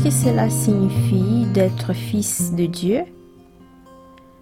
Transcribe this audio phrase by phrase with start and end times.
[0.00, 3.00] Qu'est-ce que cela signifie d'être fils de Dieu?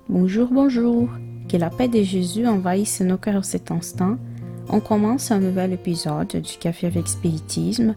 [0.06, 1.08] Bonjour, bonjour.
[1.48, 4.18] Que la paix de Jésus envahisse nos cœurs cet instant.
[4.68, 7.94] On commence un nouvel épisode du Café avec Spiritisme,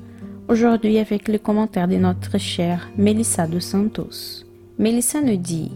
[0.47, 4.45] aujourd'hui avec le commentaire de notre chère Melissa dos Santos.
[4.77, 5.71] Melissa nous dit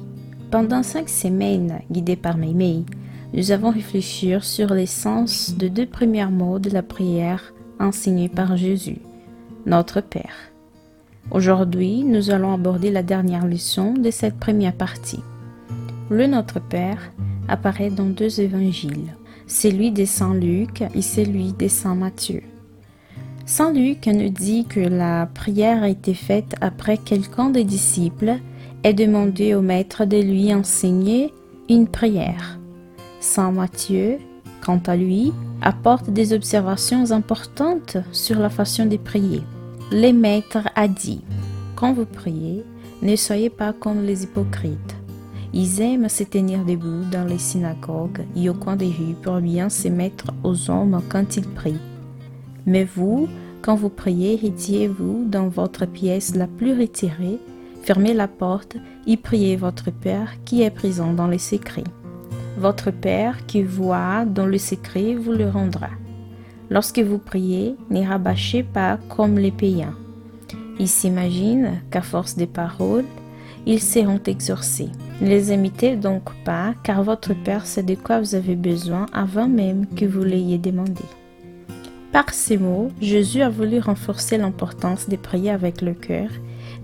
[0.52, 2.86] Pendant cinq semaines, guidée par Meimei,
[3.34, 9.00] nous avons réfléchi sur l'essence de deux premiers mots de la prière enseignée par Jésus,
[9.66, 10.52] notre Père.
[11.32, 15.22] Aujourd'hui, nous allons aborder la dernière leçon de cette première partie.
[16.09, 17.12] Le Notre Père
[17.48, 19.16] apparaît dans deux évangiles,
[19.48, 22.44] celui de Saint Luc et celui de Saint Matthieu.
[23.46, 28.35] Saint Luc nous dit que la prière a été faite après quelqu'un des disciples
[28.84, 31.34] ait demandé au maître de lui enseigner
[31.70, 32.60] une prière.
[33.21, 34.18] Saint Matthieu,
[34.62, 39.41] quant à lui, apporte des observations importantes sur la façon de prier.
[39.96, 41.22] Le maître a dit,
[41.76, 42.66] quand vous priez,
[43.04, 44.96] ne soyez pas comme les hypocrites.
[45.54, 49.70] Ils aiment se tenir debout dans les synagogues et au coin des rues pour bien
[49.70, 51.77] se mettre aux hommes quand ils prient.
[52.66, 53.27] Mais vous,
[53.62, 57.38] quand vous priez, retirez-vous dans votre pièce la plus retirée,
[57.84, 61.84] fermez la porte et priez votre Père qui est présent dans les secrets.
[62.57, 65.90] Votre Père qui voit dans le secret vous le rendra.
[66.69, 69.96] Lorsque vous priez, ne rabâchez pas comme les païens.
[70.80, 73.06] Ils s'imaginent qu'à force des paroles,
[73.66, 74.90] ils seront exorcés.
[75.22, 79.47] Ne les imitez donc pas, car votre Père sait de quoi vous avez besoin avant
[79.47, 81.03] même que vous l'ayez demandé.
[82.12, 86.30] Par ces mots, Jésus a voulu renforcer l'importance de prier avec le cœur,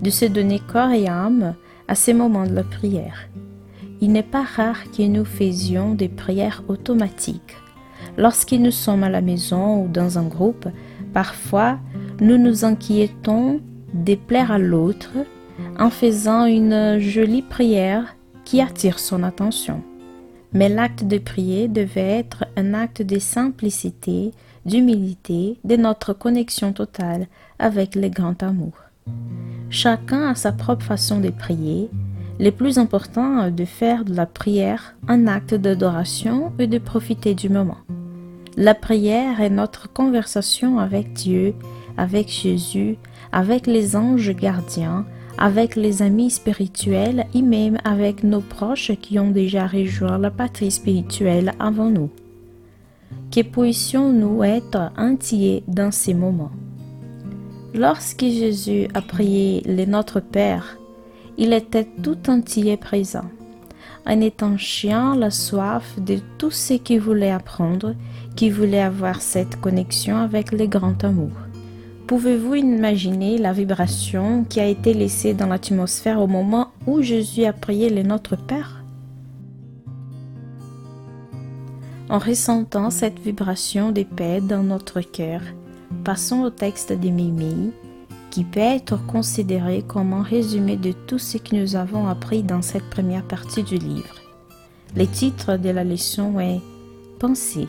[0.02, 1.54] de se donner corps et âme
[1.88, 3.28] à ces moments de la prière
[4.00, 7.56] il n'est pas rare que nous faisions des prières automatiques.
[8.16, 10.68] Lorsque nous sommes à la maison ou dans un groupe,
[11.12, 11.78] parfois
[12.20, 13.60] nous nous inquiétons
[13.94, 15.10] de plaire à l'autre
[15.78, 19.82] en faisant une jolie prière qui attire son attention.
[20.52, 24.32] Mais l'acte de prier devait être un acte de simplicité,
[24.66, 27.26] d'humilité, de notre connexion totale
[27.58, 28.72] avec le grand amour.
[29.70, 31.88] Chacun a sa propre façon de prier,
[32.40, 37.34] le plus important est de faire de la prière un acte d'adoration et de profiter
[37.34, 37.76] du moment.
[38.56, 41.54] La prière est notre conversation avec Dieu,
[41.96, 42.96] avec Jésus,
[43.32, 45.06] avec les anges gardiens,
[45.38, 50.70] avec les amis spirituels et même avec nos proches qui ont déjà rejoint la patrie
[50.70, 52.10] spirituelle avant nous.
[53.30, 56.52] Que puissions-nous être entiers dans ces moments?
[57.72, 60.76] Lorsque Jésus a prié le Notre Père,
[61.38, 63.30] il était tout entier présent,
[64.06, 67.94] en étanchant la soif de tous ceux qui voulaient apprendre,
[68.36, 71.32] qui voulaient avoir cette connexion avec le grand amour.
[72.06, 77.52] Pouvez-vous imaginer la vibration qui a été laissée dans l'atmosphère au moment où Jésus a
[77.52, 78.82] prié le Notre Père?
[82.08, 85.40] En ressentant cette vibration de paix dans notre cœur,
[86.02, 87.70] passons au texte de Mimi
[88.30, 92.62] qui peut être considéré comme un résumé de tout ce que nous avons appris dans
[92.62, 94.14] cette première partie du livre.
[94.96, 96.60] Le titre de la leçon est
[97.18, 97.68] Pensée,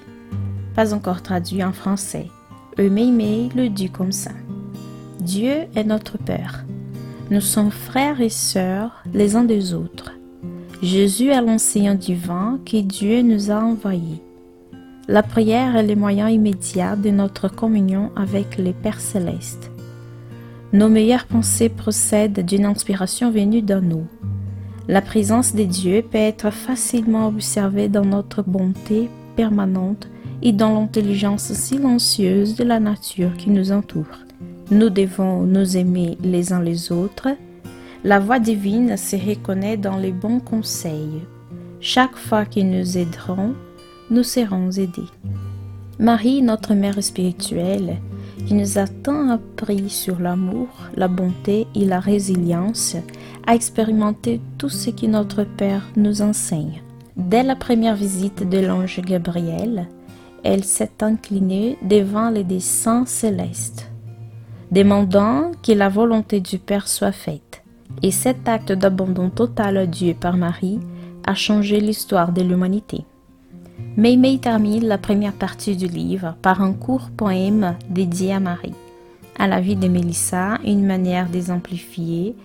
[0.76, 2.28] pas encore traduit en français.
[2.80, 4.32] Eumémé le dit comme ça.
[5.20, 6.64] Dieu est notre Père.
[7.30, 10.14] Nous sommes frères et sœurs les uns des autres.
[10.82, 14.22] Jésus est l'enseignant divin que Dieu nous a envoyé.
[15.08, 19.71] La prière est le moyen immédiat de notre communion avec le Père céleste.
[20.74, 24.06] Nos meilleures pensées procèdent d'une inspiration venue d'en nous.
[24.88, 30.08] La présence de Dieu peut être facilement observée dans notre bonté permanente
[30.42, 34.06] et dans l'intelligence silencieuse de la nature qui nous entoure.
[34.72, 37.28] Nous devons nous aimer les uns les autres.
[38.06, 41.22] La voix divine se reconnaît dans les bons conseils.
[41.82, 43.56] Chaque fois que nous aiderons,
[44.09, 45.09] nous serons aidés.
[46.00, 47.97] Marie, notre mère spirituelle,
[48.46, 52.96] qui nous a tant appris sur l'amour, la bonté et la résilience,
[53.47, 56.82] a expérimenté tout ce que notre Père nous enseigne.
[57.17, 59.88] Dès la première visite de l'ange Gabriel,
[60.43, 63.91] elle s'est inclinée devant les desseins célestes,
[64.72, 67.64] demandant que la volonté du Père soit faite.
[68.02, 70.79] Et cet acte d'abandon total à Dieu par Marie
[71.26, 73.05] a changé l'histoire de l'humanité.
[73.97, 78.73] Meimei termine la première partie du livre par un court poème dédié à Marie.
[79.38, 82.35] À la vie de Mélissa, une manière d'exemplifier,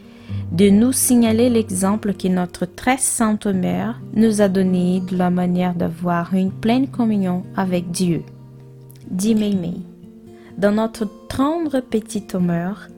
[0.51, 5.75] de nous signaler l'exemple que notre très sainte mère nous a donné de la manière
[5.75, 8.23] d'avoir une pleine communion avec Dieu.
[9.11, 9.83] Dit Meimei.
[10.59, 12.89] Dans notre tendre petite humeur,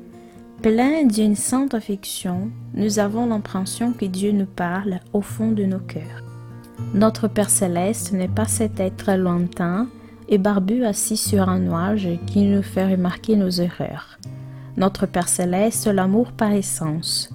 [0.63, 5.79] Plein d'une sainte affection, nous avons l'impression que Dieu nous parle au fond de nos
[5.79, 6.28] cœurs.
[6.95, 9.89] Notre Père céleste n'est pas cet être lointain
[10.29, 14.19] et barbu assis sur un nuage qui nous fait remarquer nos erreurs.
[14.77, 17.31] Notre Père céleste, l'amour par essence.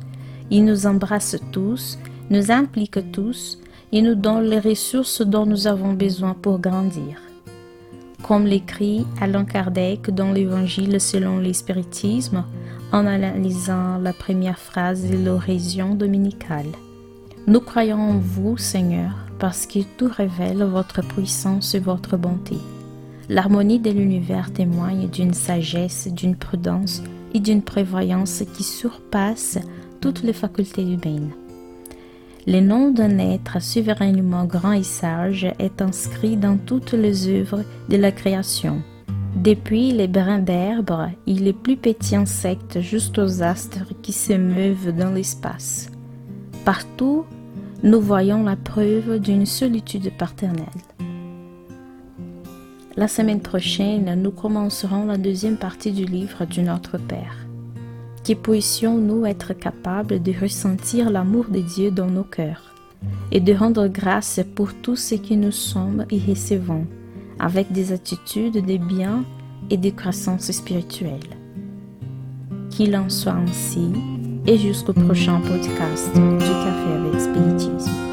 [0.49, 1.97] Il nous embrasse tous,
[2.29, 3.59] nous implique tous
[3.91, 7.17] et nous donne les ressources dont nous avons besoin pour grandir.
[8.23, 12.45] Comme l'écrit Alain Kardec dans l'Évangile selon l'Espiritisme,
[12.93, 16.71] en analysant la première phrase de l'oraison dominicale.
[17.47, 19.11] Nous croyons en vous, Seigneur,
[19.43, 22.55] parce que tout révèle votre puissance et votre bonté.
[23.27, 27.03] L'harmonie de l'univers témoigne d'une sagesse, d'une prudence
[27.33, 29.59] et d'une prévoyance qui surpasse
[29.99, 31.31] toutes les facultés humaines.
[32.47, 37.97] Le nom d'un être souverainement grand et sage est inscrit dans toutes les œuvres de
[37.97, 38.81] la création
[39.35, 45.11] depuis les brins d'herbe et les plus petits insectes jusqu'aux astres qui se meuvent dans
[45.11, 45.91] l'espace.
[46.63, 47.25] Partout,
[47.83, 50.63] nous voyons la preuve d'une solitude paternelle.
[52.95, 57.45] La semaine prochaine, nous commencerons la deuxième partie du livre du Notre Père.
[58.25, 62.73] Que puissions-nous être capables de ressentir l'amour de Dieu dans nos cœurs
[63.33, 66.87] et de rendre grâce pour tout ce que nous sommes et recevons
[67.37, 69.25] avec des attitudes de bien
[69.69, 71.19] et de croissance spirituelle.
[72.69, 73.91] Qu'il en soit ainsi
[74.45, 78.12] et jusqu'au prochain podcast du Café avec Spiritisme.